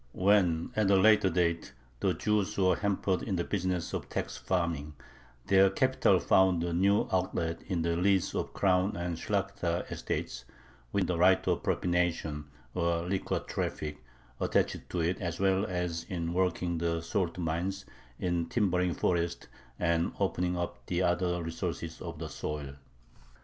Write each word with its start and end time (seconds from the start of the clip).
When, 0.13 0.71
at 0.75 0.89
a 0.89 0.95
later 0.95 1.29
date, 1.29 1.73
the 1.99 2.15
Jews 2.15 2.57
were 2.57 2.75
hampered 2.75 3.21
in 3.21 3.35
the 3.35 3.43
business 3.43 3.93
of 3.93 4.09
tax 4.09 4.35
farming, 4.35 4.95
their 5.45 5.69
capital 5.69 6.19
found 6.19 6.63
a 6.63 6.73
new 6.73 7.07
outlet 7.11 7.61
in 7.67 7.83
the 7.83 7.95
lease 7.95 8.33
of 8.33 8.51
crown 8.51 8.95
and 8.95 9.15
Shlakhta 9.15 9.85
estates, 9.91 10.43
with 10.91 11.05
the 11.05 11.19
right 11.19 11.47
of 11.47 11.61
"propination," 11.61 12.45
or 12.73 13.07
liquor 13.07 13.41
traffic, 13.41 14.03
attached 14.39 14.89
to 14.89 15.01
it, 15.01 15.21
as 15.21 15.39
well 15.39 15.67
as 15.67 16.03
in 16.05 16.33
working 16.33 16.79
the 16.79 17.01
salt 17.01 17.37
mines, 17.37 17.85
in 18.17 18.47
timbering 18.49 18.95
forests, 18.95 19.45
and 19.77 20.13
opening 20.19 20.57
up 20.57 20.83
the 20.87 21.03
other 21.03 21.43
resources 21.43 22.01
of 22.01 22.17
the 22.17 22.27
soil. 22.27 22.73